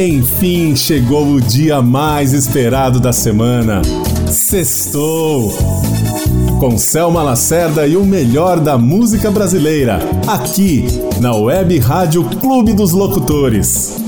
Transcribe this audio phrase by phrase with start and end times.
[0.00, 3.82] Enfim, chegou o dia mais esperado da semana.
[4.30, 5.52] Sextou!
[6.60, 10.86] Com Selma Lacerda e o melhor da música brasileira, aqui
[11.20, 14.07] na Web Rádio Clube dos Locutores.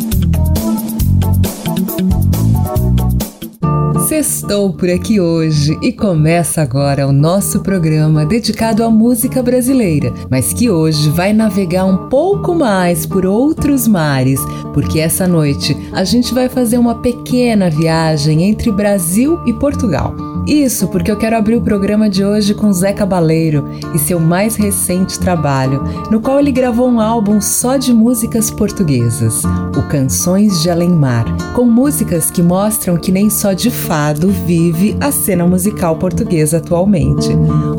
[4.11, 10.53] Sextou por aqui hoje e começa agora o nosso programa dedicado à música brasileira, mas
[10.53, 14.41] que hoje vai navegar um pouco mais por outros mares,
[14.75, 20.30] porque essa noite a gente vai fazer uma pequena viagem entre Brasil e Portugal.
[20.51, 24.57] Isso porque eu quero abrir o programa de hoje com Zé Cabaleiro e seu mais
[24.57, 30.69] recente trabalho, no qual ele gravou um álbum só de músicas portuguesas, o Canções de
[30.69, 35.95] Além Mar, com músicas que mostram que nem só de fado vive a cena musical
[35.95, 37.29] portuguesa atualmente.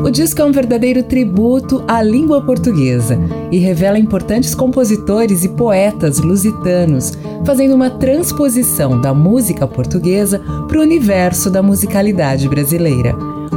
[0.01, 3.19] O disco é um verdadeiro tributo à língua portuguesa
[3.51, 7.11] e revela importantes compositores e poetas lusitanos,
[7.43, 12.60] fazendo uma transposição da música portuguesa para o universo da musicalidade brasileira.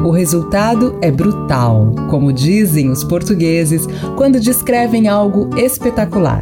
[0.04, 6.40] O resultado é brutal, como dizem os portugueses quando descrevem algo espetacular.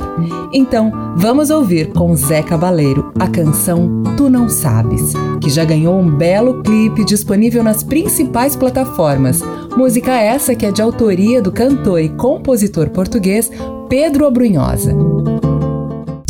[0.52, 6.10] Então, vamos ouvir com Zé Cabaleiro a canção Tu Não Sabes, que já ganhou um
[6.10, 9.40] belo clipe disponível nas principais plataformas.
[9.76, 13.50] Música essa que é de autoria do cantor e compositor português
[13.88, 14.94] Pedro Abrunhosa.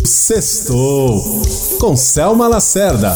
[0.03, 1.21] Sextou
[1.79, 3.15] com Selma Lacerda.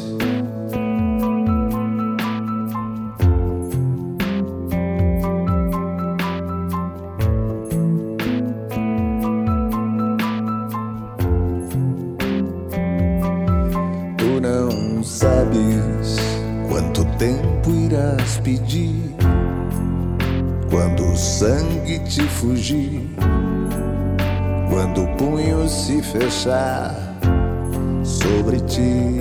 [26.11, 26.93] fechar
[28.03, 29.20] sobre ti,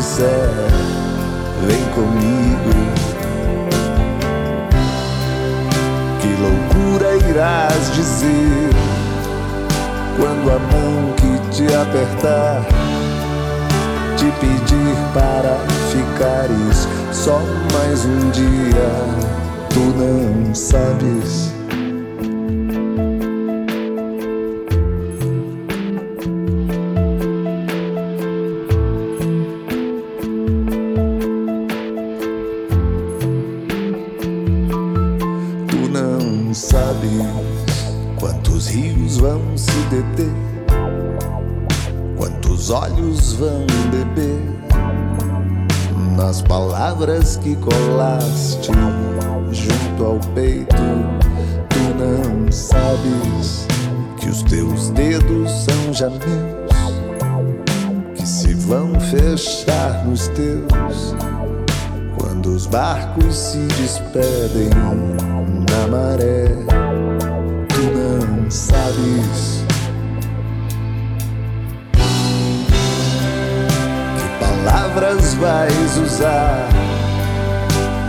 [0.00, 0.50] disser,
[1.66, 2.72] vem comigo.
[6.20, 8.70] Que loucura irás dizer
[10.16, 12.64] quando a mão que te apertar
[14.16, 15.56] te pedir para
[15.92, 17.40] ficares só
[17.72, 19.30] mais um dia?
[19.70, 21.49] tu não sabes.
[38.18, 40.32] Quantos rios vão se deter,
[42.16, 44.60] quantos olhos vão beber
[46.16, 48.70] nas palavras que colaste
[49.52, 50.74] junto ao peito.
[51.68, 53.66] Tu não sabes
[54.18, 56.66] que os teus dedos são meus,
[58.14, 61.14] que se vão fechar nos teus
[62.18, 64.70] quando os barcos se despedem
[65.68, 66.79] na maré.
[68.92, 69.30] Que
[74.40, 76.68] Palavras vais usar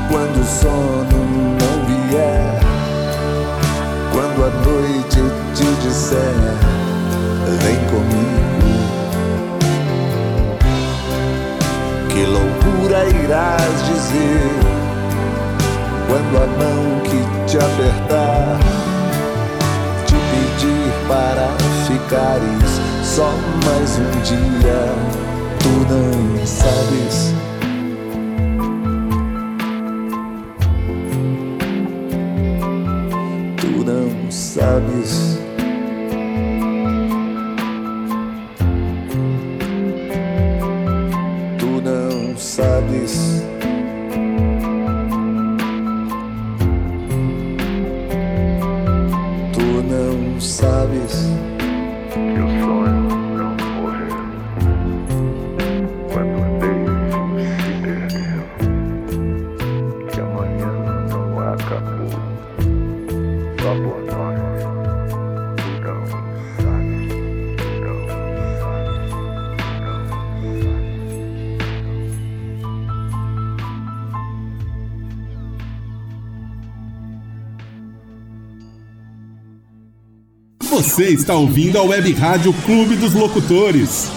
[0.09, 1.19] quando o sono
[1.59, 2.59] não vier,
[4.11, 5.21] quando a noite
[5.53, 6.35] te disser,
[7.61, 8.41] vem comigo.
[12.25, 14.51] loucura irás dizer
[16.07, 18.80] quando a mão que te apertar
[21.11, 21.49] para
[21.85, 23.33] ficares só
[23.65, 24.95] mais um dia?
[25.59, 27.40] Tu não sabes.
[80.71, 84.09] Você está ouvindo a Web Rádio Clube dos Locutores.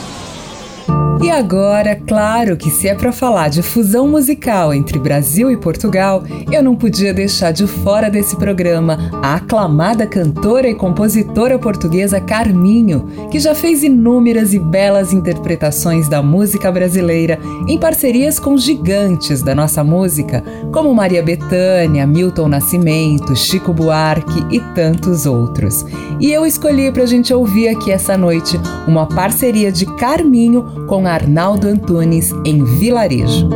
[1.21, 6.23] E agora, claro que se é para falar de fusão musical entre Brasil e Portugal,
[6.53, 11.24] eu não podia deixar de fora desse programa a aclamada cantora e compositora
[11.59, 17.39] portuguesa Carminho, que já fez inúmeras e belas interpretações da música brasileira
[17.69, 20.43] em parcerias com gigantes da nossa música,
[20.73, 25.85] como Maria Bethânia, Milton Nascimento, Chico Buarque e tantos outros.
[26.21, 31.07] E eu escolhi para a gente ouvir aqui essa noite uma parceria de Carminho com
[31.07, 33.49] Arnaldo Antunes em Vilarejo.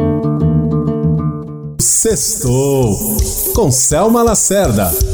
[1.80, 2.96] Sextou
[3.54, 5.07] com Selma Lacerda.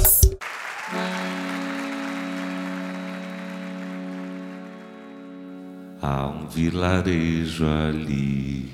[6.55, 8.71] Vilarejo ali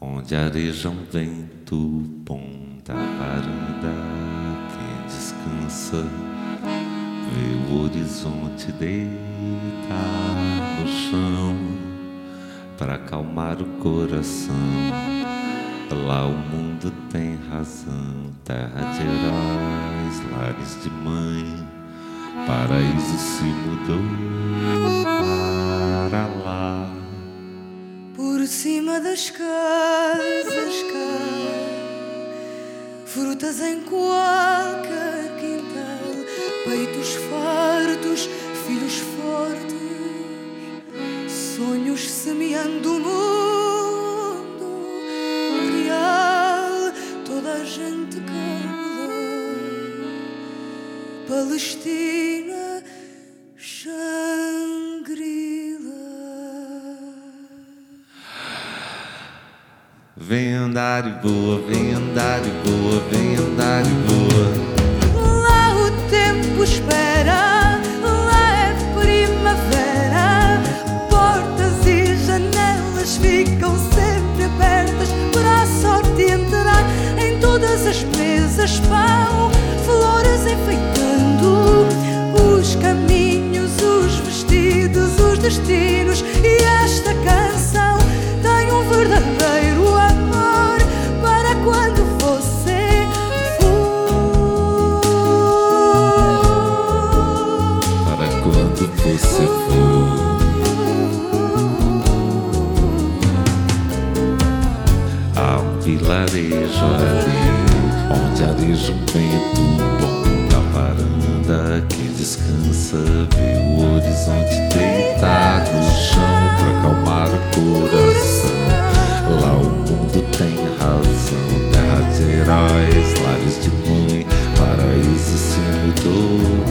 [0.00, 1.76] onde areja um vento
[2.24, 3.92] bom da varanda.
[4.70, 6.06] Quem descansa
[7.26, 9.10] vê o horizonte deitar
[10.78, 11.56] no chão
[12.78, 14.54] para acalmar o coração.
[16.06, 21.44] Lá o mundo tem razão, terra de heróis, lares de mãe,
[22.46, 24.99] paraíso se mudou
[26.10, 26.90] para lá.
[28.16, 32.30] Por cima das casas cai
[33.06, 36.10] frutas em qualquer quintal,
[36.64, 38.28] peitos fartos,
[38.66, 39.80] filhos fortes
[41.56, 44.66] sonhos semeando o mundo
[45.72, 46.92] real,
[47.24, 49.10] toda a gente cala.
[51.28, 52.82] Palestina,
[53.56, 55.39] Shangri-La.
[60.20, 65.42] Vem andar e boa, vem andar e boa, vem andar e boa.
[65.42, 67.10] Lá o tempo espera.
[73.44, 76.84] ficam sempre abertas para a sorte entrar
[77.18, 78.78] em todas as mesas.
[78.80, 79.50] Pão,
[79.84, 81.86] flores enfeitando
[82.58, 85.99] os caminhos, os vestidos, os destinos.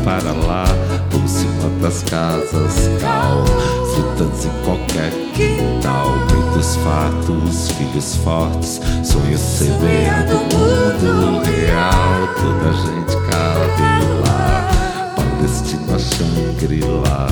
[0.03, 0.65] Para lá,
[1.09, 3.43] por cima das casas cal,
[3.93, 12.27] frutas em qualquer quintal dos fatos, filhos fortes, sonhos semeando o mundo real.
[12.35, 17.27] Toda a gente cabe lá, Palestina, Shangri-La.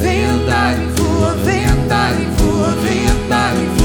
[0.00, 3.81] Vem andar e voa, vem andar e voa, vem andar e voa.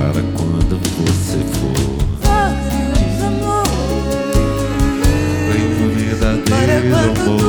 [0.00, 2.00] para quando você for.
[5.52, 5.64] Bem
[5.94, 7.39] verdadeiro amor.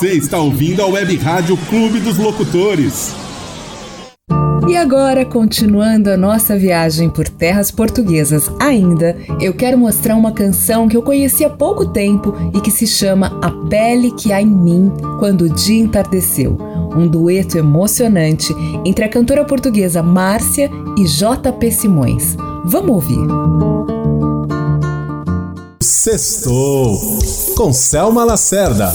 [0.00, 3.14] Você está ouvindo a Web Rádio Clube dos Locutores.
[4.66, 10.88] E agora, continuando a nossa viagem por terras portuguesas ainda, eu quero mostrar uma canção
[10.88, 14.46] que eu conheci há pouco tempo e que se chama A Pele que há em
[14.46, 16.56] mim quando o dia entardeceu.
[16.96, 22.38] Um dueto emocionante entre a cantora portuguesa Márcia e JP Simões.
[22.64, 23.28] Vamos ouvir.
[25.82, 26.98] Sextou
[27.54, 28.94] com Selma Lacerda.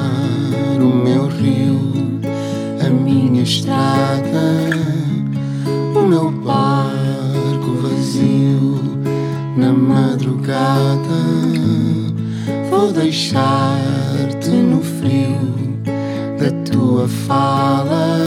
[13.11, 15.35] deixar-te no frio
[16.39, 18.17] da tua fala,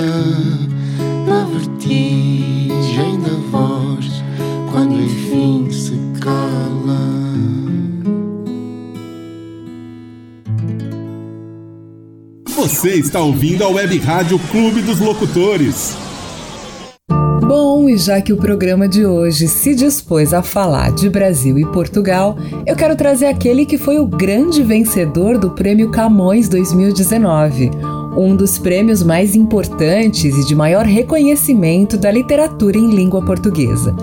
[1.27, 4.23] na vertigem da voz,
[4.71, 7.01] quando enfim se cala.
[12.55, 15.97] Você está ouvindo a Web Rádio Clube dos Locutores.
[17.95, 22.37] E já que o programa de hoje se dispôs a falar de Brasil e Portugal,
[22.67, 27.71] eu quero trazer aquele que foi o grande vencedor do Prêmio Camões 2019,
[28.17, 33.95] um dos prêmios mais importantes e de maior reconhecimento da literatura em língua portuguesa.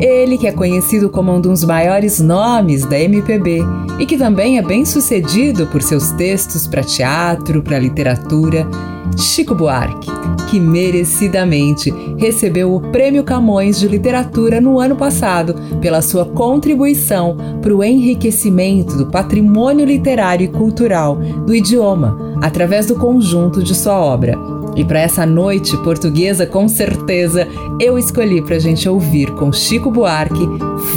[0.00, 3.60] Ele que é conhecido como um dos maiores nomes da MPB
[4.00, 8.68] e que também é bem sucedido por seus textos para teatro, para literatura,
[9.16, 10.10] Chico Buarque,
[10.50, 17.74] que merecidamente recebeu o Prêmio Camões de Literatura no ano passado pela sua contribuição para
[17.74, 24.36] o enriquecimento do patrimônio literário e cultural do idioma através do conjunto de sua obra.
[24.76, 27.48] E para essa noite portuguesa, com certeza,
[27.80, 30.46] eu escolhi para a gente ouvir com Chico Buarque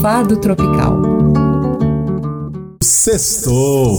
[0.01, 1.01] Fado Tropical.
[2.83, 3.97] Sextou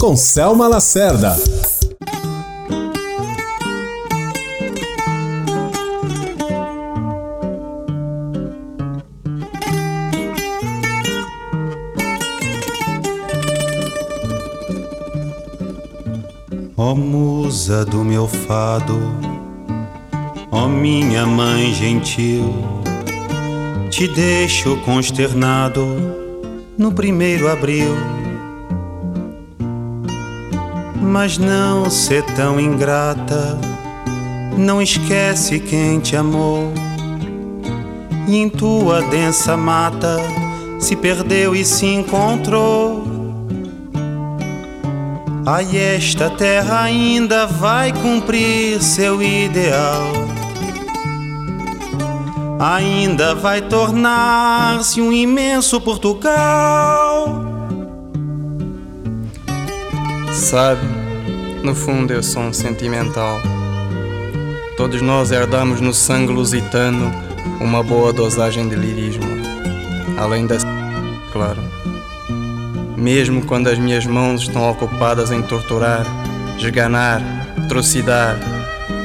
[0.00, 1.36] com Selma Lacerda.
[16.74, 18.98] Ó oh, musa do meu fado,
[20.50, 22.50] ó oh, minha mãe gentil,
[23.90, 25.86] te deixo consternado
[26.78, 27.94] no primeiro abril.
[30.98, 33.58] Mas não ser tão ingrata,
[34.56, 36.72] não esquece quem te amou.
[38.26, 40.16] E em tua densa mata
[40.80, 43.01] se perdeu e se encontrou.
[45.44, 50.12] Ai, esta terra ainda vai cumprir seu ideal.
[52.60, 57.44] Ainda vai tornar-se um imenso Portugal.
[60.32, 60.86] Sabe,
[61.64, 63.40] no fundo eu sou um sentimental.
[64.76, 67.12] Todos nós herdamos no sangue lusitano
[67.60, 69.26] uma boa dosagem de lirismo.
[70.16, 70.54] Além da.
[71.32, 71.71] Claro
[73.02, 76.06] mesmo quando as minhas mãos estão ocupadas em torturar,
[76.56, 77.20] esganar,
[77.68, 78.38] trucidar,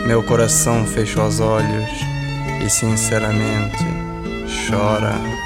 [0.06, 1.90] meu coração fecha os olhos
[2.64, 3.84] e sinceramente
[4.70, 5.37] chora.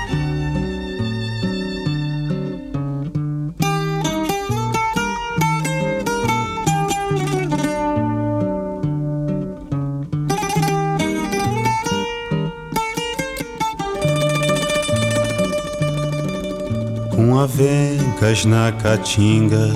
[18.21, 19.71] Avencas na caatinga,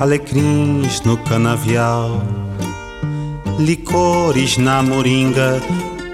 [0.00, 2.22] alecrins no canavial,
[3.58, 5.60] licores na moringa,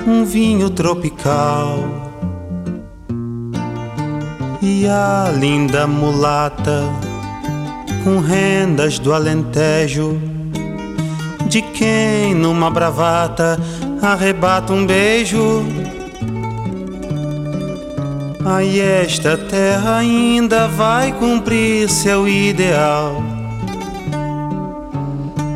[0.07, 1.79] um vinho tropical.
[4.61, 6.83] E a linda mulata,
[8.03, 10.21] com rendas do alentejo,
[11.49, 13.59] de quem numa bravata
[14.03, 15.65] arrebata um beijo
[18.51, 23.23] Ai, esta terra ainda vai cumprir seu ideal.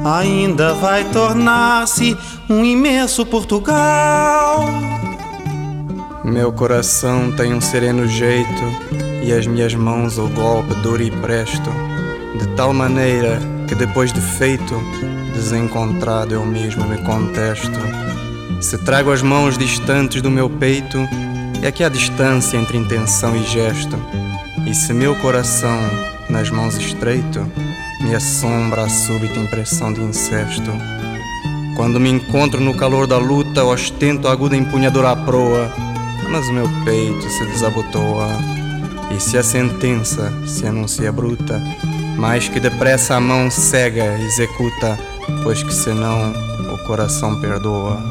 [0.05, 2.15] Ainda vai tornar-se
[2.51, 4.67] um imenso Portugal.
[6.23, 8.63] Meu coração tem um sereno jeito
[9.23, 11.71] e as minhas mãos o golpe duro e presto,
[12.39, 14.79] de tal maneira que depois de feito,
[15.33, 17.81] desencontrado eu mesmo me contesto.
[18.61, 20.99] Se trago as mãos distantes do meu peito,
[21.63, 23.97] é que há distância entre intenção e gesto,
[24.67, 25.79] e se meu coração
[26.29, 27.41] nas mãos estreito
[28.01, 30.73] me assombra a súbita impressão de incesto.
[31.77, 35.73] Quando me encontro no calor da luta, ostento a aguda empunhadura à proa,
[36.29, 38.29] mas o meu peito se desabotoa.
[39.17, 41.63] E se a sentença se anuncia bruta,
[42.17, 44.99] mais que depressa a mão cega executa,
[45.45, 46.33] pois que senão
[46.75, 48.03] o coração perdoa.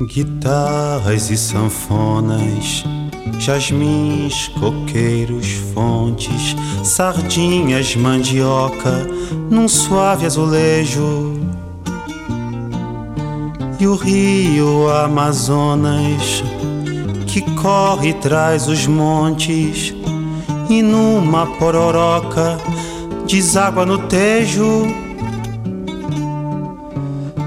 [0.00, 2.84] Guitarras e sanfonas
[3.38, 9.06] jasmins, coqueiros, fontes, sardinhas, mandioca,
[9.48, 11.40] num suave azulejo.
[13.78, 16.42] E o rio Amazonas,
[17.26, 19.94] que corre traz os montes,
[20.68, 22.58] e numa pororoca
[23.26, 24.86] deságua no tejo.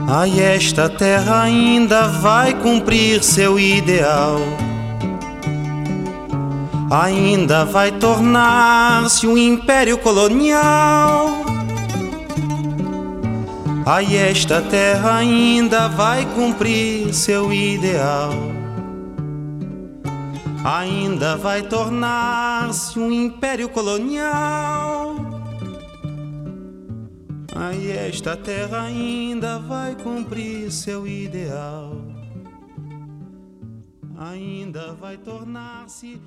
[0.08, 4.40] Ai, esta terra ainda vai cumprir seu ideal
[6.92, 11.46] ainda vai tornar-se um império colonial.
[13.86, 18.34] Ai, esta terra ainda vai cumprir seu ideal.
[20.66, 25.16] Ainda vai tornar-se um império colonial.
[27.56, 31.96] Ai, esta terra ainda vai cumprir seu ideal.
[34.18, 36.20] Ainda vai tornar-se.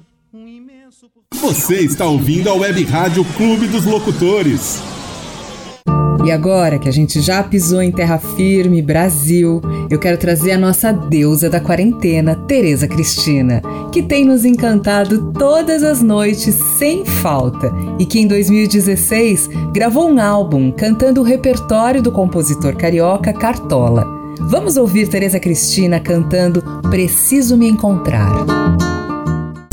[1.35, 4.83] Você está ouvindo a Web Rádio Clube dos Locutores.
[6.25, 10.59] E agora que a gente já pisou em terra firme, Brasil, eu quero trazer a
[10.59, 17.71] nossa deusa da quarentena, Tereza Cristina, que tem nos encantado todas as noites sem falta
[18.01, 24.05] e que em 2016 gravou um álbum cantando o repertório do compositor carioca Cartola.
[24.41, 28.94] Vamos ouvir Tereza Cristina cantando Preciso Me Encontrar.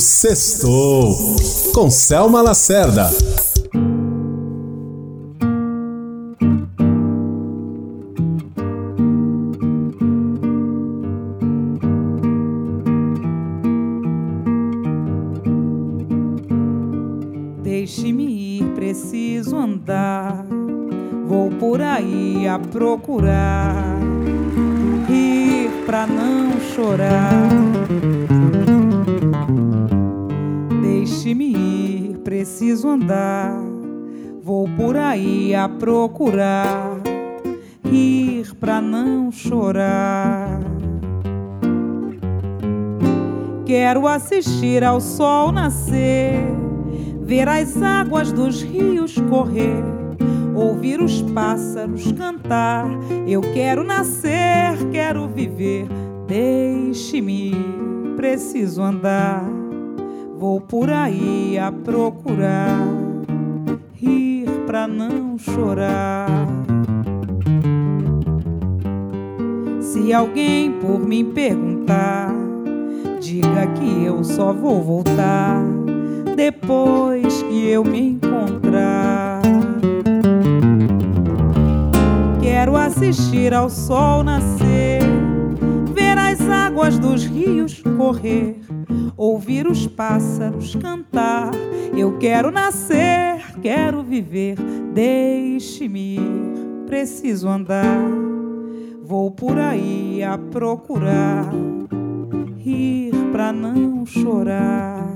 [0.02, 1.16] Sextou
[1.76, 3.08] com Selma Lacerda.
[17.62, 20.48] Deixe-me ir, preciso andar.
[21.28, 23.41] Vou por aí a procurar,
[35.56, 37.02] a procurar,
[37.92, 40.60] ir pra não chorar.
[43.66, 46.40] Quero assistir ao sol nascer,
[47.24, 49.84] ver as águas dos rios correr,
[50.56, 52.86] ouvir os pássaros cantar.
[53.28, 55.88] Eu quero nascer, quero viver.
[56.28, 57.54] Deixe-me,
[58.16, 59.44] preciso andar.
[60.38, 63.11] Vou por aí a procurar, rir
[64.72, 66.30] pra não chorar.
[69.82, 72.34] Se alguém por mim perguntar,
[73.20, 75.62] diga que eu só vou voltar
[76.38, 79.42] depois que eu me encontrar.
[82.42, 85.02] Quero assistir ao sol nascer,
[85.94, 88.62] ver as águas dos rios correr,
[89.18, 91.52] ouvir os pássaros cantar.
[91.94, 94.56] Eu quero nascer, quero viver,
[94.94, 98.02] deixe-me ir, preciso andar.
[99.04, 101.52] Vou por aí a procurar,
[102.58, 105.14] rir pra não chorar.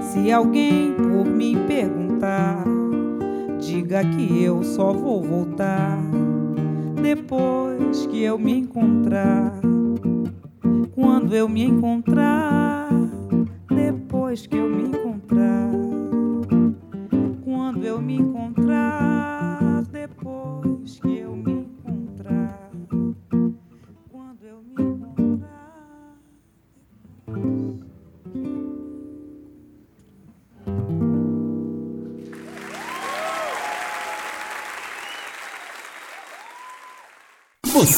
[0.00, 2.64] Se alguém por mim perguntar,
[3.58, 5.98] diga que eu só vou voltar
[7.00, 9.60] depois que eu me encontrar.
[10.94, 12.88] Quando eu me encontrar,
[13.68, 14.69] depois que eu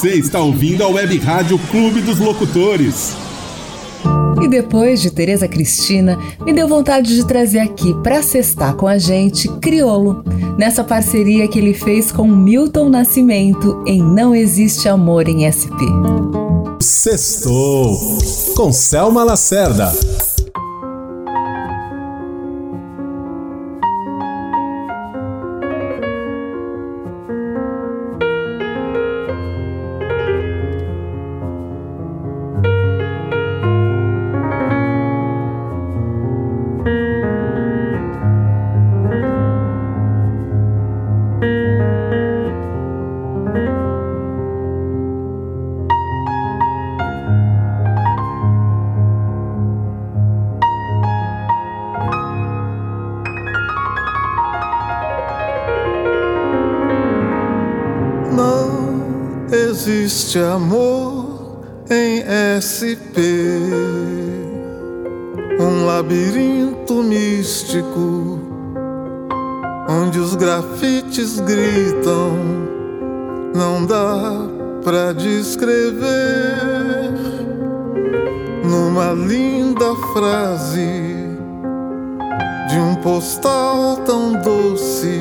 [0.03, 3.13] Você está ouvindo a Web Rádio Clube dos Locutores.
[4.43, 8.99] E depois de Tereza Cristina, me deu vontade de trazer aqui para cestar com a
[8.99, 10.25] gente Criolo,
[10.59, 15.87] nessa parceria que ele fez com Milton Nascimento em Não Existe Amor em SP.
[16.81, 17.97] Sextou
[18.57, 19.93] com Selma Lacerda.
[78.73, 81.29] Numa linda frase
[82.71, 85.21] de um postal tão doce.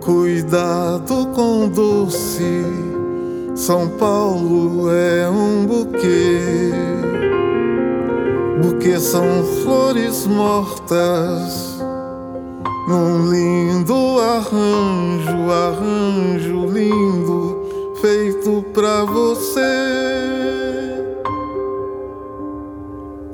[0.00, 2.64] Cuidado com doce,
[3.54, 6.72] São Paulo é um buquê.
[8.60, 11.78] Buquê são flores mortas,
[12.88, 20.67] num lindo arranjo, arranjo lindo, feito pra você.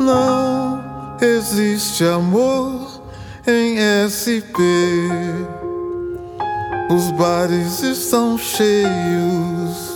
[0.05, 0.85] Não
[1.19, 3.01] existe amor
[3.47, 4.61] em SP.
[6.91, 9.95] Os bares estão cheios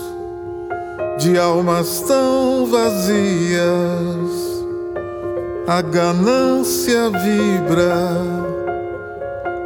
[1.18, 3.58] de almas tão vazias.
[5.66, 8.16] A ganância vibra,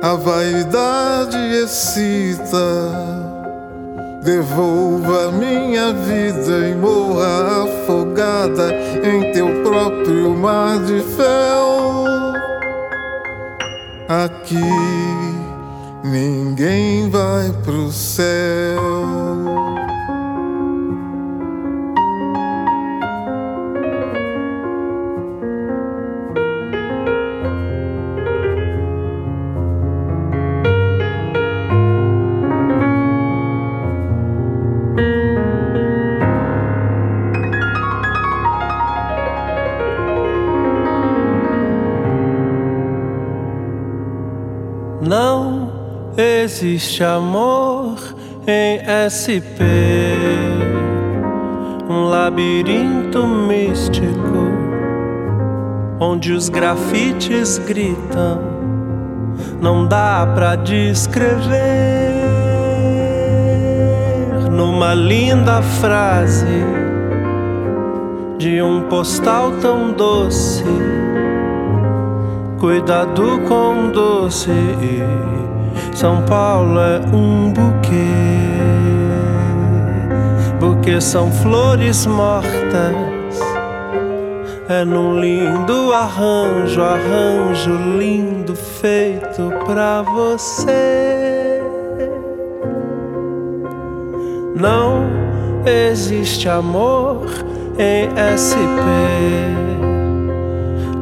[0.02, 3.21] a vaidade excita.
[4.22, 12.04] Devolva minha vida e morra afogada em teu próprio mar de fel.
[14.08, 14.54] Aqui
[16.04, 18.78] ninguém vai pro céu.
[46.52, 47.96] Existe amor
[48.46, 49.64] em SP,
[51.88, 54.52] um labirinto místico
[55.98, 58.38] onde os grafites gritam,
[59.62, 61.40] não dá pra descrever
[64.50, 66.44] numa linda frase
[68.36, 70.64] de um postal tão doce.
[72.60, 74.50] Cuidado com doce,
[75.94, 77.90] São Paulo é um buquê,
[80.58, 83.12] porque são flores mortas
[84.68, 91.60] é num lindo arranjo, arranjo lindo feito pra você.
[94.58, 95.04] Não
[95.66, 97.26] existe amor
[97.78, 98.88] em SP.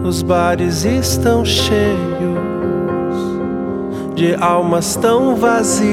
[0.02, 2.39] Os bares estão cheios
[4.20, 5.88] de almas tão vazias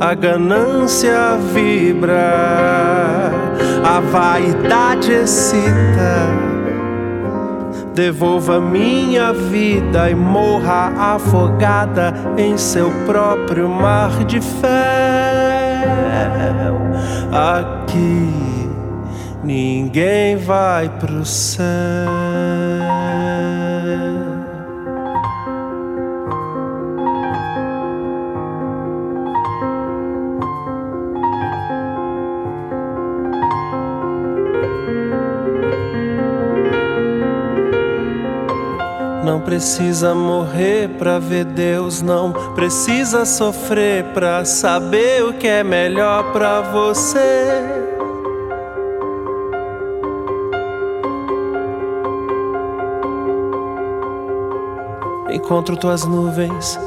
[0.00, 3.32] a ganância vibra,
[3.84, 6.26] a vaidade excita.
[7.94, 14.68] Devolva minha vida e morra afogada em seu próprio mar de fel.
[17.30, 18.32] Aqui
[19.44, 22.27] ninguém vai pro céu.
[39.48, 46.60] Precisa morrer pra ver Deus, não precisa sofrer pra saber o que é melhor pra
[46.60, 47.64] você.
[55.30, 56.78] Encontro tuas nuvens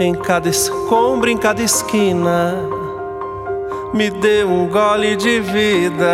[0.00, 2.56] em cada escombro, em cada esquina.
[3.94, 6.04] Me dê um gole de vida.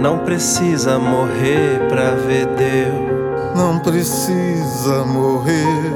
[0.00, 3.54] Não precisa morrer pra ver Deus.
[3.54, 5.92] Não precisa morrer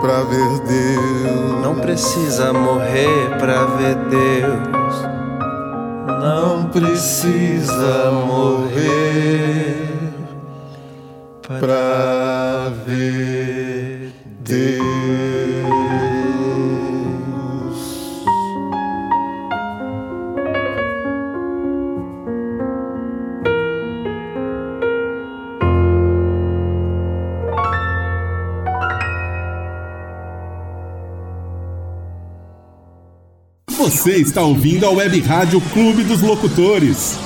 [0.00, 1.60] pra ver Deus.
[1.60, 4.96] Não precisa morrer pra ver Deus.
[6.20, 9.15] Não precisa morrer
[34.06, 37.18] Você está ouvindo a Web Rádio Clube dos Locutores.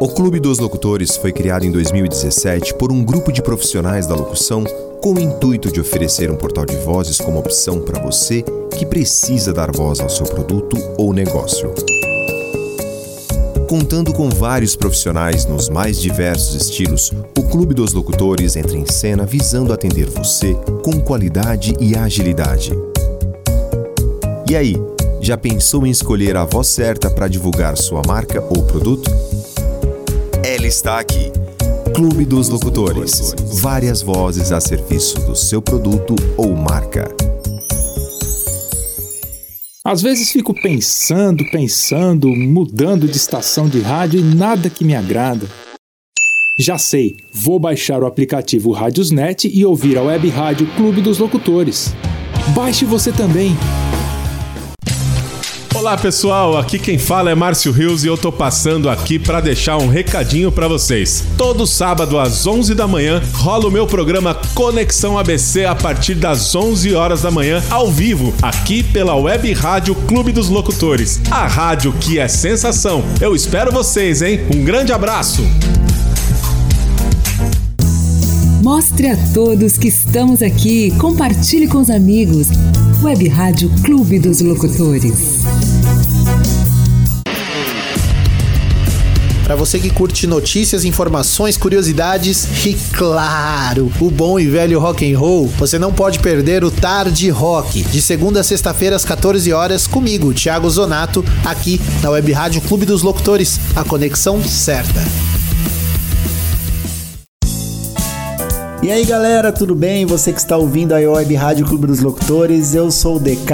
[0.00, 4.62] O Clube dos Locutores foi criado em 2017 por um grupo de profissionais da locução
[5.02, 8.44] com o intuito de oferecer um portal de vozes como opção para você
[8.78, 11.74] que precisa dar voz ao seu produto ou negócio.
[13.68, 19.26] Contando com vários profissionais nos mais diversos estilos, o Clube dos Locutores entra em cena
[19.26, 20.56] visando atender você
[20.88, 22.72] com qualidade e agilidade.
[24.48, 24.74] E aí,
[25.20, 29.10] já pensou em escolher a voz certa para divulgar sua marca ou produto?
[30.42, 31.30] Ela está aqui.
[31.94, 33.34] Clube dos Locutores.
[33.60, 37.14] Várias vozes a serviço do seu produto ou marca.
[39.84, 45.46] Às vezes fico pensando, pensando, mudando de estação de rádio e nada que me agrada.
[46.60, 51.94] Já sei, vou baixar o aplicativo Radiosnet e ouvir a web rádio Clube dos Locutores.
[52.48, 53.56] Baixe você também.
[55.72, 59.76] Olá pessoal, aqui quem fala é Márcio Rios e eu tô passando aqui para deixar
[59.76, 61.24] um recadinho para vocês.
[61.36, 66.56] Todo sábado às 11 da manhã rola o meu programa Conexão ABC a partir das
[66.56, 71.20] 11 horas da manhã ao vivo, aqui pela Web Rádio Clube dos Locutores.
[71.30, 73.04] A rádio que é sensação.
[73.20, 74.40] Eu espero vocês, hein?
[74.52, 75.44] Um grande abraço.
[78.70, 82.48] Mostre a todos que estamos aqui, compartilhe com os amigos.
[83.02, 85.42] Web Rádio Clube dos Locutores.
[89.42, 95.18] Para você que curte notícias, informações, curiosidades e claro, o bom e velho rock and
[95.18, 99.86] roll, você não pode perder o Tarde Rock, de segunda a sexta-feira às 14 horas
[99.86, 105.37] comigo, Thiago Zonato, aqui na Web Rádio Clube dos Locutores, a conexão certa.
[108.80, 110.06] E aí galera, tudo bem?
[110.06, 113.52] Você que está ouvindo a Web Rádio Clube dos Locutores, eu sou o DK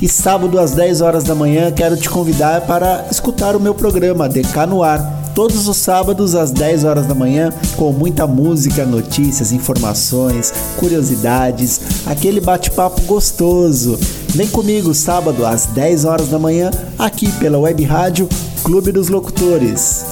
[0.00, 4.26] e sábado às 10 horas da manhã quero te convidar para escutar o meu programa
[4.26, 5.32] DK no Ar.
[5.34, 12.40] todos os sábados às 10 horas da manhã, com muita música, notícias, informações, curiosidades, aquele
[12.40, 13.98] bate-papo gostoso.
[14.28, 18.28] Vem comigo sábado às 10 horas da manhã, aqui pela Web Rádio
[18.62, 20.06] Clube dos Locutores.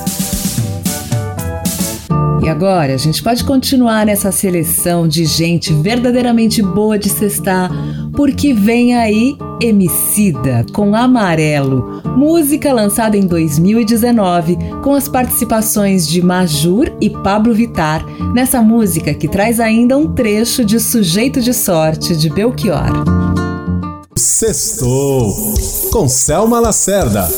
[2.42, 7.70] E agora a gente pode continuar nessa seleção de gente verdadeiramente boa de cestar,
[8.16, 16.90] porque vem aí Emicida com Amarelo, música lançada em 2019 com as participações de Majur
[17.00, 22.28] e Pablo Vitar, nessa música que traz ainda um trecho de Sujeito de Sorte de
[22.28, 23.04] Belchior.
[24.16, 25.32] Sextou
[25.92, 27.28] com Selma Lacerda.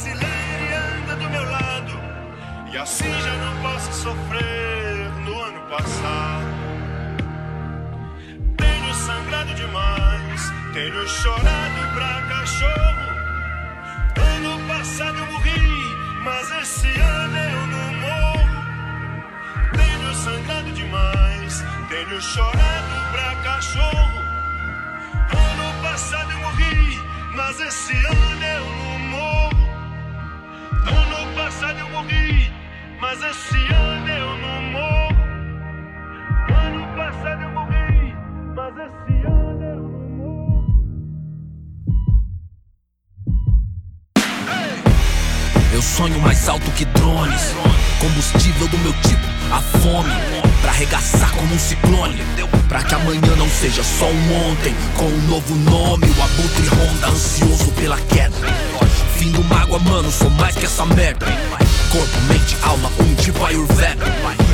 [0.00, 2.00] Deus brasileiro e anda do meu lado,
[2.72, 6.46] e assim já não posso sofrer no ano passado.
[8.56, 13.10] Tenho sangrado demais, tenho chorado pra cachorro.
[14.36, 18.48] Ano passado eu morri, mas esse ano eu não morro.
[19.72, 24.20] Tenho sangrado demais, tenho chorado pra cachorro.
[25.30, 27.02] Ano passado eu morri,
[27.34, 29.69] mas esse ano eu não morro.
[30.86, 32.52] Ano passado eu morri,
[33.00, 35.16] mas esse ano eu não morro.
[36.48, 38.14] Ano passado eu morri,
[38.56, 40.90] mas esse ano eu não morro.
[45.72, 47.54] Eu sonho mais alto que drones.
[48.00, 50.10] Combustível do meu tipo, a fome.
[50.62, 52.16] Pra arregaçar como um ciclone.
[52.68, 54.74] Pra que amanhã não seja só um ontem.
[54.96, 58.36] Com um novo nome, o abutre ronda, ansioso pela queda.
[59.20, 61.26] Fim do mágoa, mano, sou mais que essa merda.
[61.92, 64.06] Corpo, mente, alma, um tipo Ayurveda.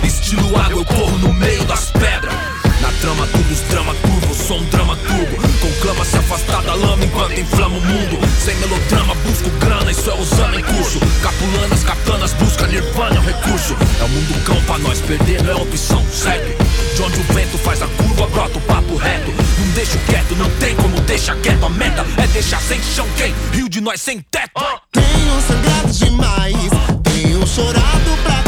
[0.03, 2.35] Estilo água, eu corro no meio das pedras.
[2.81, 5.37] Na trama, tubos, drama turbo, sou um drama turbo.
[5.61, 8.19] Conclama se afastar da lama enquanto inflama o mundo.
[8.45, 10.99] Sem melodrama, busco grana, isso é usando em curso.
[11.23, 13.77] Capulanas, katanas, busca nirvana, é um recurso.
[14.01, 16.57] É o mundo cão pra nós, perder não é opção, segue.
[16.97, 19.46] De onde o vento faz a curva, brota o papo reto.
[19.77, 21.67] Deixo quieto, não tem como deixar quieto.
[21.67, 23.35] A meta é deixar sem chão quem?
[23.53, 24.53] Rio de nós sem teto.
[24.91, 26.71] Tenho sangrado demais,
[27.05, 28.46] tenho chorado pra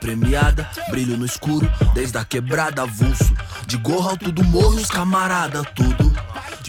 [0.00, 3.32] premiada, brilho no escuro, desde a quebrada avulso.
[3.66, 6.09] De gorro alto do morro, os camarada, tudo.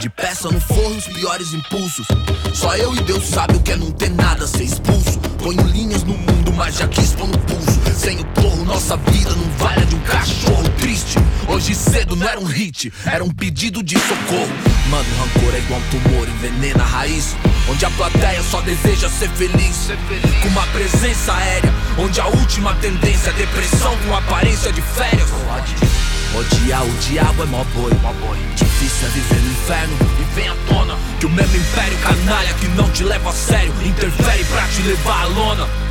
[0.01, 2.07] De peça no forro, os piores impulsos.
[2.55, 5.19] Só eu e Deus sabe o que é não ter nada, ser expulso.
[5.37, 7.79] Ponho linhas no mundo, mas já quis pôr no pulso.
[7.95, 11.19] Sem o porro, nossa vida não vale a de um cachorro triste.
[11.47, 14.49] Hoje cedo não era um hit, era um pedido de socorro.
[14.89, 17.35] Mano, rancor é igual um tumor, envenena a raiz.
[17.69, 19.91] Onde a plateia só deseja ser feliz.
[20.41, 25.29] Com uma presença aérea, onde a última tendência é depressão com aparência de férias.
[26.33, 27.91] Odiar o diabo é mó boi.
[28.55, 32.67] Difícil é viver no inferno e vem à tona que o mesmo império canalha que
[32.69, 35.90] não te leva a sério interfere pra te levar à lona.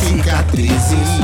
[0.00, 1.20] Cicatrizes.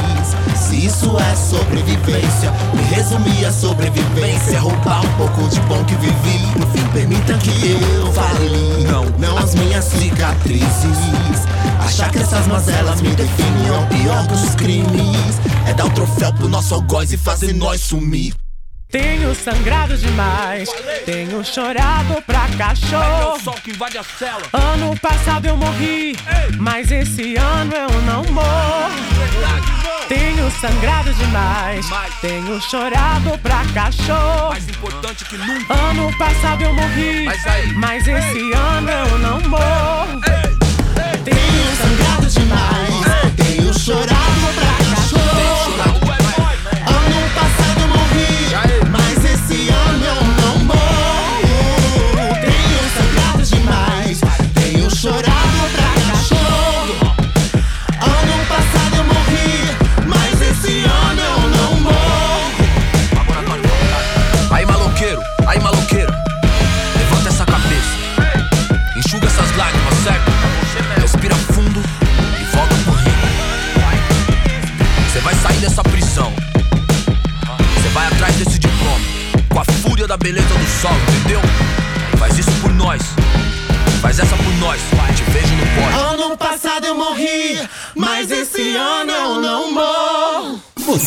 [0.57, 4.61] Se isso é sobrevivência, me resumir a sobrevivência.
[4.61, 6.59] Roubar um pouco de bom que vivi.
[6.59, 11.47] No fim, permita que eu fale, não, não as minhas cicatrizes.
[11.81, 15.41] Achar que essas mazelas me definem é o pior dos crimes.
[15.67, 18.35] É dar o troféu pro nosso algoz e fazer nós sumir.
[19.37, 20.69] Tenho sangrado demais,
[21.05, 23.39] tenho chorado pra cachorro.
[24.53, 26.17] Ano passado eu morri,
[26.59, 28.91] mas esse ano eu não morro.
[30.09, 31.87] Tenho sangrado demais,
[32.23, 34.49] tenho chorado pra cachorro.
[34.49, 35.75] Mais importante que nunca.
[35.75, 40.21] Ano passado eu morri, Mas aí, mas esse ano eu não morro.
[41.25, 44.66] Tenho sangrado demais, Tenho chorado pra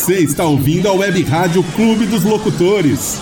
[0.00, 3.20] Você está ouvindo a Web Rádio Clube dos Locutores.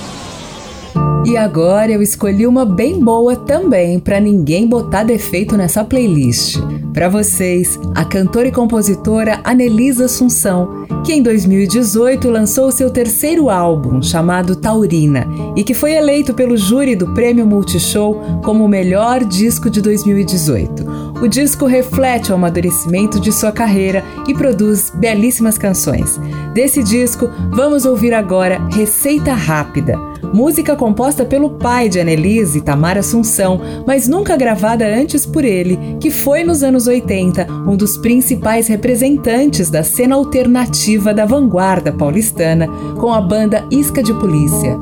[1.26, 6.56] E agora eu escolhi uma bem boa também para ninguém botar defeito nessa playlist.
[6.94, 14.00] Para vocês, a cantora e compositora Anelisa Assunção, que em 2018 lançou seu terceiro álbum
[14.00, 15.26] chamado Taurina
[15.56, 21.07] e que foi eleito pelo júri do Prêmio Multishow como o melhor disco de 2018.
[21.20, 26.18] O disco reflete o amadurecimento de sua carreira e produz belíssimas canções.
[26.54, 29.98] Desse disco, vamos ouvir agora Receita Rápida,
[30.32, 36.08] música composta pelo pai de Annelise, Tamar Assunção, mas nunca gravada antes por ele, que
[36.08, 43.12] foi nos anos 80 um dos principais representantes da cena alternativa da vanguarda paulistana, com
[43.12, 44.78] a banda Isca de Polícia.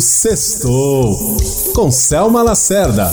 [0.00, 1.36] Sextou
[1.74, 3.10] com Selma Lacerda.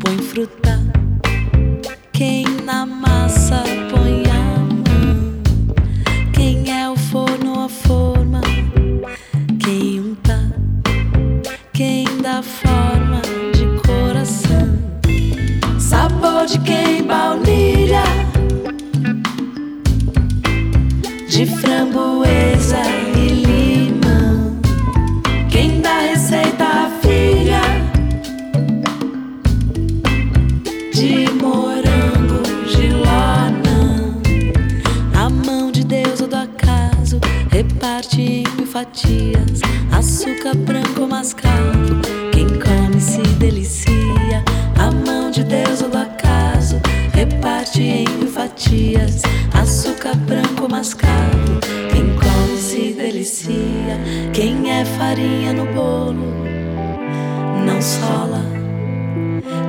[0.00, 0.81] Põe fruta.
[48.92, 49.22] Fatias.
[49.54, 53.98] Açúcar branco mascavo, quem come se delicia.
[54.32, 56.34] Quem é farinha no bolo
[57.64, 58.42] não sola.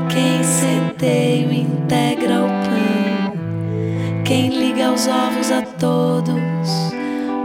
[0.09, 4.24] Quem centeio integra o pão.
[4.24, 6.93] Quem liga os ovos a todos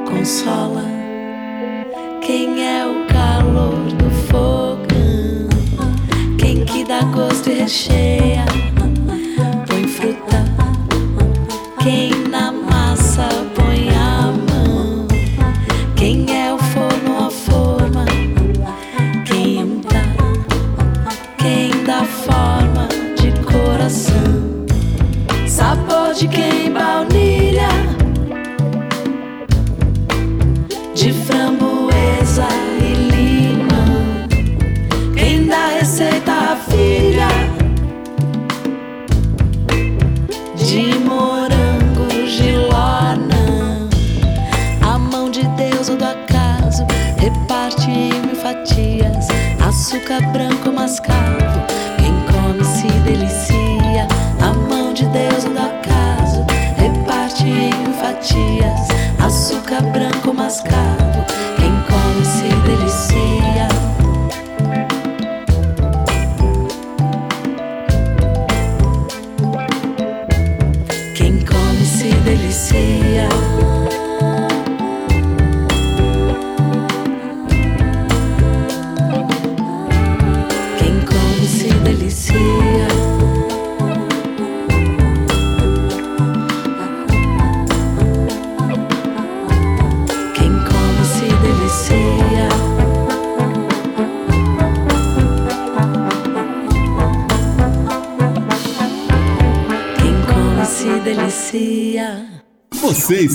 [0.06, 0.84] consola.
[2.22, 5.48] Quem é o calor do fogão?
[6.38, 8.37] Quem que dá gosto e recheia?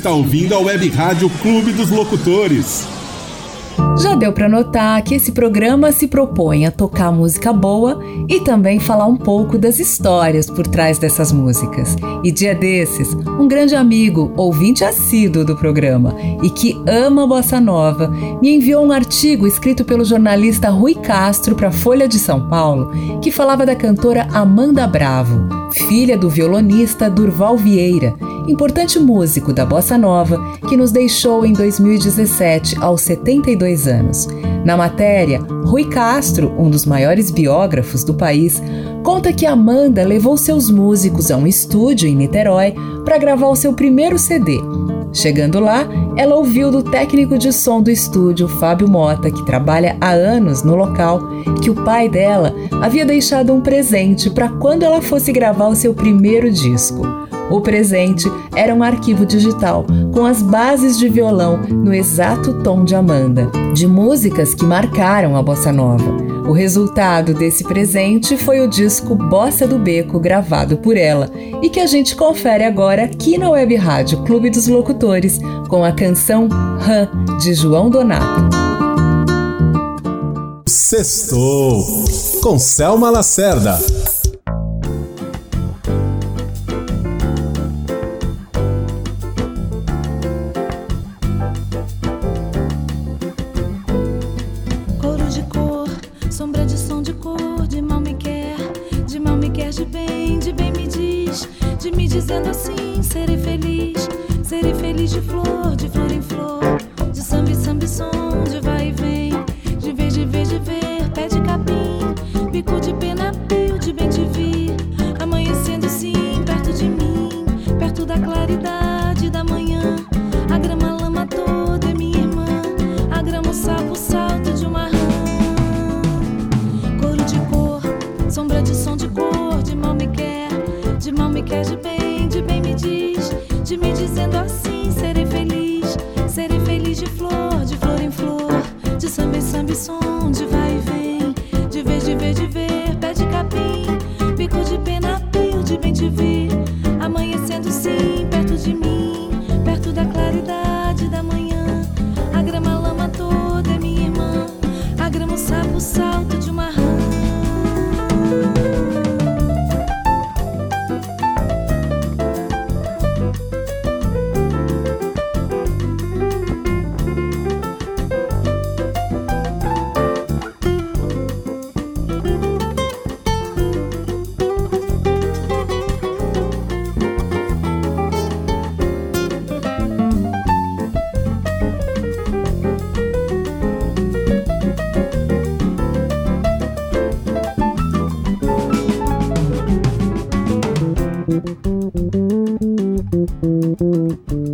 [0.04, 2.86] Está ouvindo a Web Rádio Clube dos Locutores.
[4.02, 8.82] Já deu para notar que esse programa se propõe a tocar música boa e também
[8.82, 11.96] falar um pouco das histórias por trás dessas músicas.
[12.22, 18.10] E dia desses, um grande amigo, ouvinte assíduo do programa e que ama bossa nova,
[18.42, 22.92] me enviou um artigo escrito pelo jornalista Rui Castro para a Folha de São Paulo,
[23.22, 28.14] que falava da cantora Amanda Bravo, filha do violonista Durval Vieira,
[28.48, 34.28] importante músico da bossa nova que nos deixou em 2017 aos 72 anos.
[34.66, 38.62] Na matéria, Rui Castro, um dos maiores biógrafos do país,
[39.04, 42.74] conta que Amanda levou seus músicos a um estúdio em Niterói
[43.04, 44.60] para gravar o seu primeiro CD.
[45.12, 45.88] Chegando lá,
[46.18, 50.76] ela ouviu do técnico de som do estúdio, Fábio Mota, que trabalha há anos no
[50.76, 51.22] local,
[51.62, 55.94] que o pai dela havia deixado um presente para quando ela fosse gravar o seu
[55.94, 57.23] primeiro disco.
[57.50, 62.96] O presente era um arquivo digital com as bases de violão no exato tom de
[62.96, 66.12] Amanda, de músicas que marcaram a bossa nova.
[66.48, 71.30] O resultado desse presente foi o disco Bossa do Beco, gravado por ela,
[71.62, 75.40] e que a gente confere agora aqui na Web Rádio Clube dos Locutores,
[75.70, 77.08] com a canção Rã,
[77.40, 78.50] de João Donato.
[80.68, 81.84] Sextou
[82.42, 83.80] com Selma Lacerda.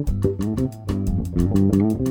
[0.05, 2.08] Gorongondon,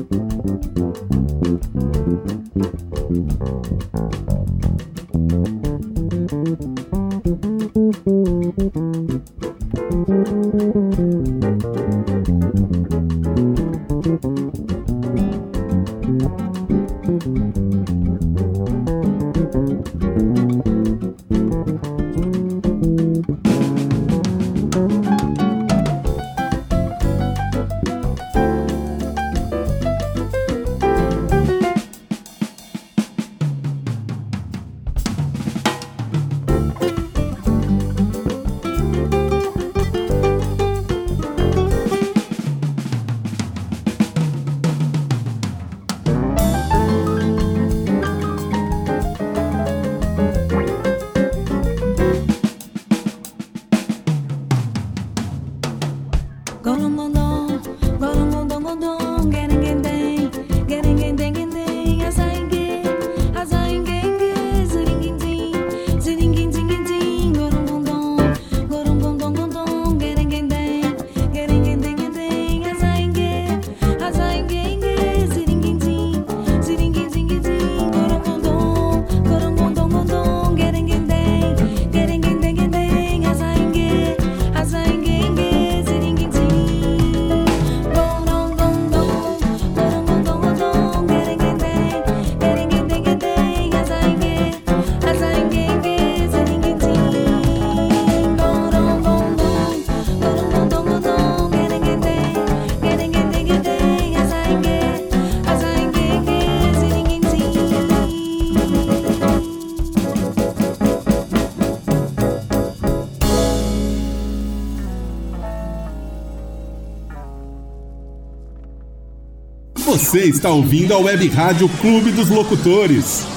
[119.99, 123.27] Você está ouvindo a Web Rádio Clube dos Locutores.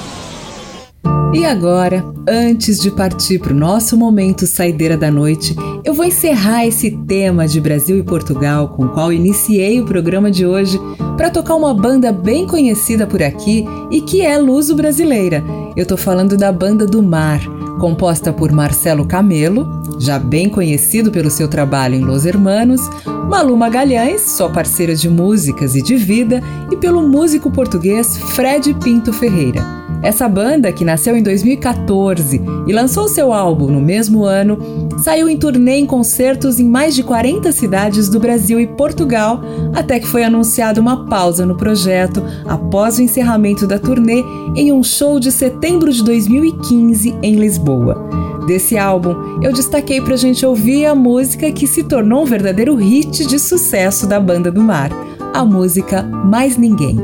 [1.33, 5.53] E agora, antes de partir para o nosso momento saideira da noite,
[5.83, 10.31] eu vou encerrar esse tema de Brasil e Portugal com o qual iniciei o programa
[10.31, 10.79] de hoje
[11.17, 15.43] para tocar uma banda bem conhecida por aqui e que é luso-brasileira.
[15.75, 17.41] Eu tô falando da Banda do Mar,
[17.79, 22.81] composta por Marcelo Camelo, já bem conhecido pelo seu trabalho em Los Hermanos,
[23.29, 29.11] Malu Magalhães, sua parceira de músicas e de vida, e pelo músico português Fred Pinto
[29.11, 29.82] Ferreira.
[30.03, 34.59] Essa banda, que nasceu em 2014 e lançou seu álbum no mesmo ano,
[35.01, 39.41] saiu em turnê em concertos em mais de 40 cidades do Brasil e Portugal,
[39.73, 44.21] até que foi anunciada uma pausa no projeto após o encerramento da turnê
[44.57, 48.09] em um show de setembro de 2015 em Lisboa.
[48.45, 53.25] Desse álbum, eu destaquei pra gente ouvir a música que se tornou um verdadeiro hit
[53.25, 54.89] de sucesso da Banda do Mar,
[55.33, 56.97] a música Mais Ninguém.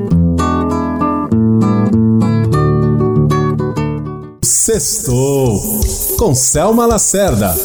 [4.69, 5.79] Sextou
[6.15, 7.55] com Selma Lacerda.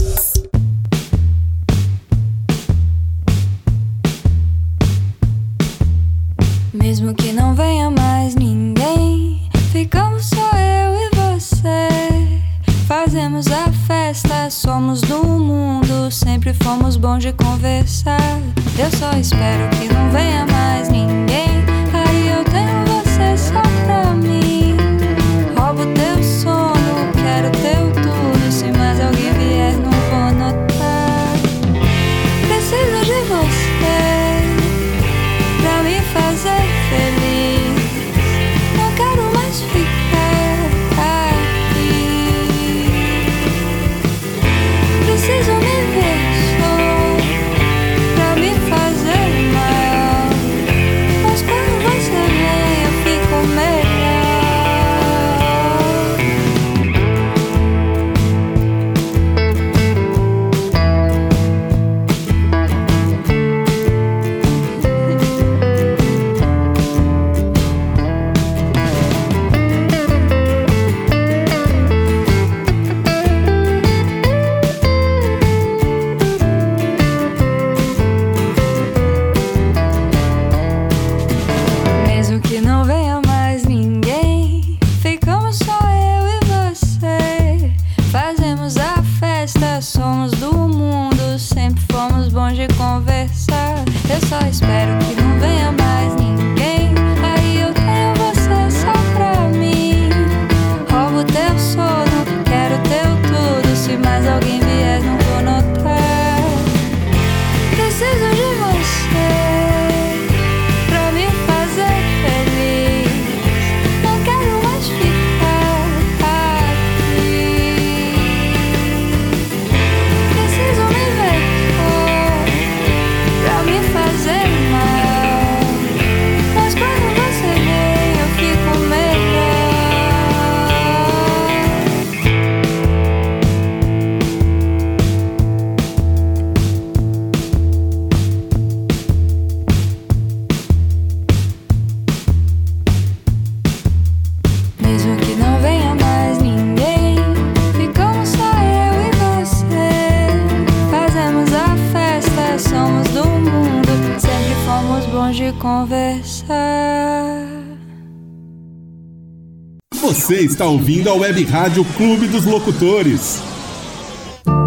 [160.34, 163.40] Você está ouvindo a Web Rádio Clube dos Locutores.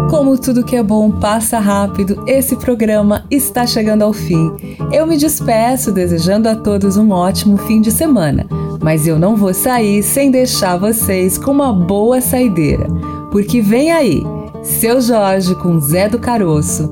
[0.08, 4.50] Como tudo que é bom passa rápido, esse programa está chegando ao fim.
[4.90, 8.46] Eu me despeço desejando a todos um ótimo fim de semana,
[8.80, 12.86] mas eu não vou sair sem deixar vocês com uma boa saideira,
[13.30, 14.22] porque vem aí
[14.62, 16.90] Seu Jorge com Zé do Caroço,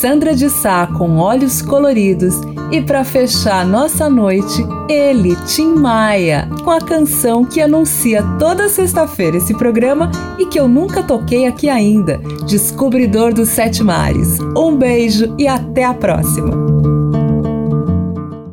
[0.00, 2.40] Sandra de Sá com Olhos Coloridos
[2.74, 9.36] e para fechar nossa noite, ele, Tim Maia, com a canção que anuncia toda sexta-feira
[9.36, 10.10] esse programa
[10.40, 12.18] e que eu nunca toquei aqui ainda,
[12.48, 14.40] Descobridor dos Sete Mares.
[14.56, 16.52] Um beijo e até a próxima.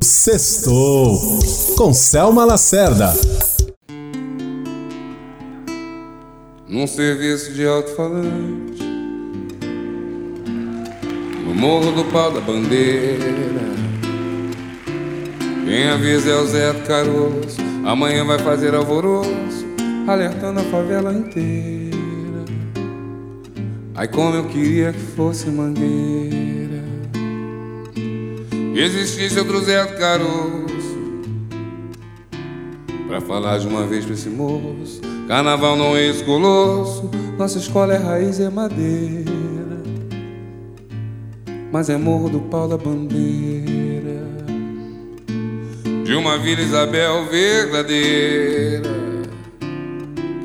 [0.04, 1.18] Sextou
[1.76, 3.12] com Selma Lacerda.
[6.70, 8.82] num serviço de alto-falante,
[11.44, 13.82] no morro do pau da bandeira.
[15.66, 19.66] Quem avisa é o Zé do Caroço, amanhã vai fazer alvoroço,
[20.08, 21.92] alertando a favela inteira.
[23.96, 26.84] Ai, como eu queria que fosse mangueira,
[27.94, 30.72] que existisse outro Zé do Caroço,
[33.08, 37.10] Pra falar de uma vez pra esse moço Carnaval não é esse colosso.
[37.38, 39.32] Nossa escola é raiz e é madeira.
[41.72, 43.71] Mas é morro do pau da bandeira
[46.12, 48.90] De uma Vila Isabel verdadeira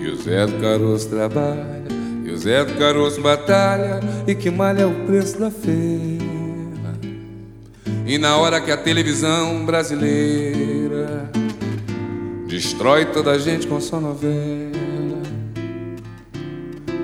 [0.01, 1.83] E o Zé do Caroço trabalha
[2.25, 3.99] E o Zé do Caroço batalha
[4.29, 6.25] E que malha é o preço da feira
[8.09, 11.29] e na hora que a televisão brasileira
[12.47, 15.21] destrói toda a gente com sua novela,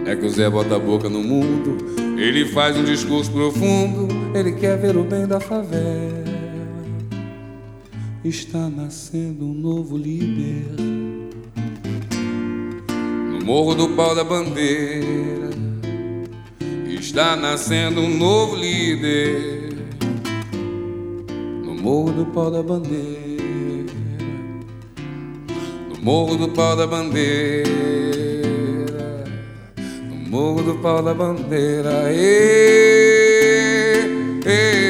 [0.06, 1.76] é que o Zé bota a boca no mundo,
[2.16, 6.32] ele faz um discurso profundo, ele quer ver o bem da favela.
[8.24, 10.76] Está nascendo um novo líder.
[13.30, 15.50] No Morro do Pau da Bandeira.
[16.88, 19.62] Está nascendo um novo líder.
[21.82, 23.92] Morro do Pau da Bandeira.
[25.88, 27.64] No Morro do Pau da Bandeira.
[30.08, 32.04] No Morro do Pau da Bandeira.
[32.12, 34.04] Ê,
[34.46, 34.82] ê,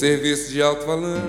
[0.00, 1.20] serviço de alto-falante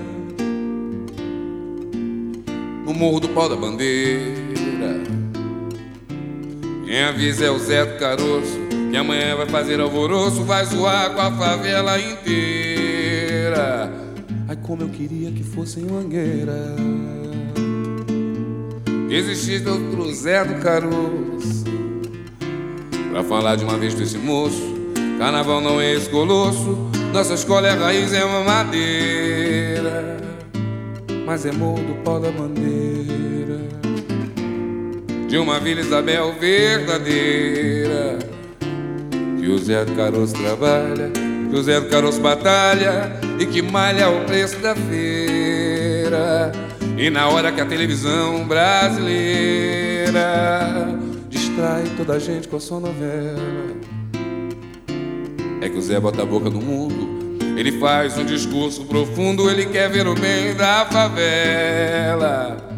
[2.86, 5.02] No morro do pau da bandeira.
[6.86, 8.58] Quem avisa é o Zé do Caroço
[8.90, 13.92] Que amanhã vai fazer alvoroço Vai zoar com a favela inteira.
[14.48, 16.74] Ai como eu queria que fosse em Mangueira.
[19.10, 21.64] Existisse outro Zé do Caroço
[23.10, 24.72] Pra falar de uma vez pra esse moço.
[25.18, 30.16] Carnaval não é esse colosso Nossa escola é raiz, é uma madeira
[31.26, 33.60] Mas é morro do pau da bandeira.
[35.28, 38.18] De uma Vila Isabel verdadeira
[39.38, 41.10] Que o Zé Caroço trabalha
[41.50, 46.50] Que o Zé Caroço batalha E que malha o preço da feira.
[46.96, 50.08] E na hora que a televisão brasileira
[51.28, 53.81] Distrai toda a gente com a sua novela
[55.72, 57.38] que o Zé bota a boca no mundo.
[57.56, 62.70] Ele faz um discurso profundo, ele quer ver o bem da favela.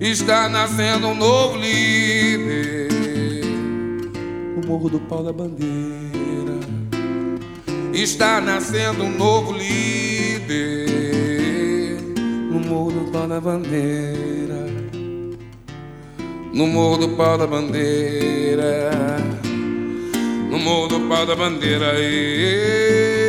[0.00, 2.88] Está nascendo um novo líder
[4.56, 6.60] no Morro do Pau da Bandeira.
[7.92, 10.86] Está nascendo um novo líder
[12.50, 14.66] no Morro do Pau da Bandeira.
[16.52, 19.15] No Morro do Pau da Bandeira
[20.56, 23.26] un modo para bandiera e,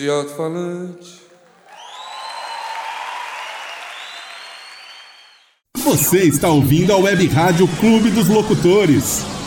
[0.00, 1.20] de alto-falante.
[5.76, 9.39] Você está ouvindo a Web Rádio Clube dos Locutores.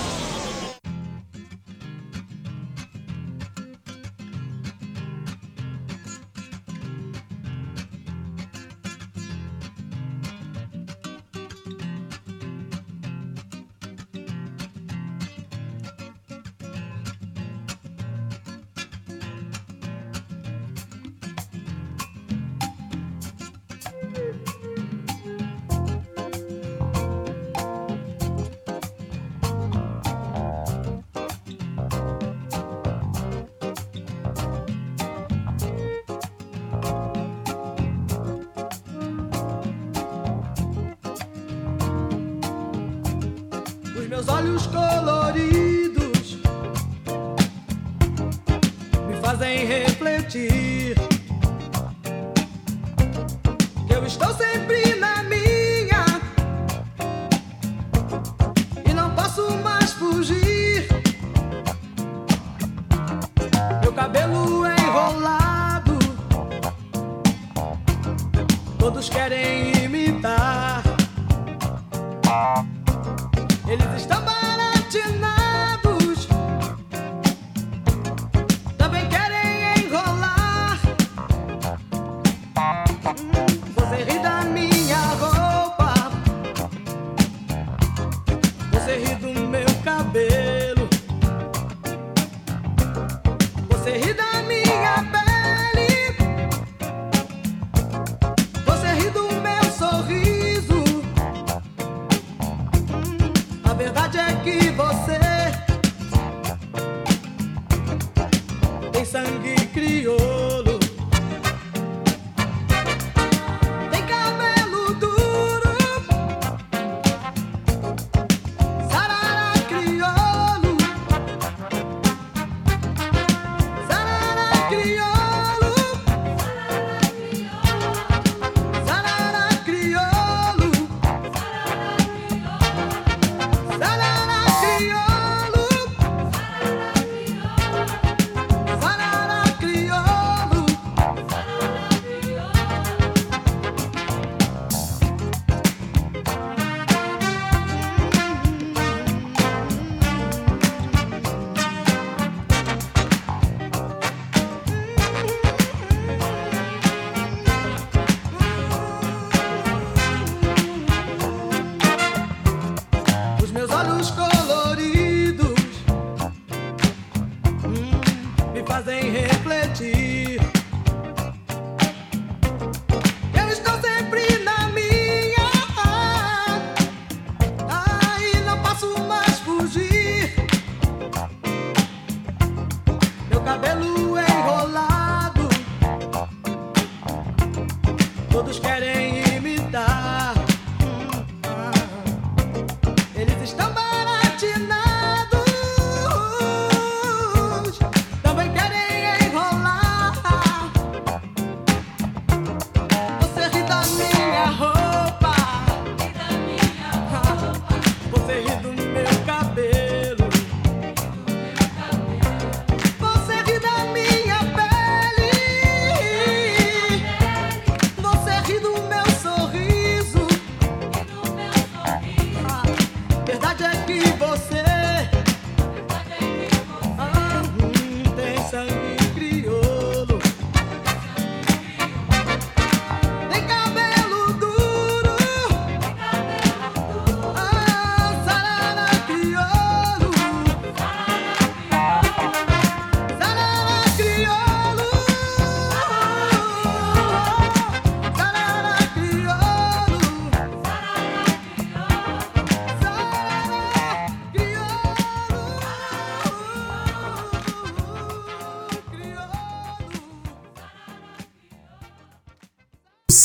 [93.84, 94.43] Você ri da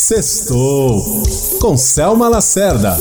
[0.09, 1.21] Sextou
[1.61, 2.97] com Selma Lacerda.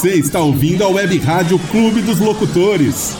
[0.00, 3.19] Você está ouvindo a Web Rádio Clube dos Locutores.